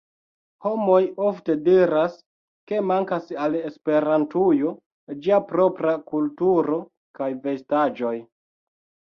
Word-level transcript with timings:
Homoj 0.65 1.01
ofte 1.25 1.55
diras, 1.67 2.15
ke 2.71 2.79
mankas 2.91 3.29
al 3.43 3.57
Esperantujo 3.59 4.73
ĝia 5.27 5.41
propra 5.53 5.95
kulturo 6.11 6.81
kaj 7.21 7.31
vestaĵoj 7.47 8.17